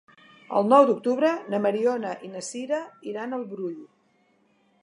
[0.59, 3.81] El nou d'octubre na Mariona i na Sira iran al Brull.